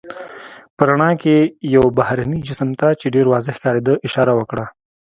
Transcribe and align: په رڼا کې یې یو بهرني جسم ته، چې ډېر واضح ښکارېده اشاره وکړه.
په 0.75 0.81
رڼا 0.89 1.09
کې 1.21 1.35
یې 1.39 1.43
یو 1.75 1.85
بهرني 1.97 2.39
جسم 2.47 2.69
ته، 2.79 2.87
چې 2.99 3.05
ډېر 3.15 3.25
واضح 3.33 3.53
ښکارېده 3.57 3.93
اشاره 4.07 4.33
وکړه. 4.35 4.65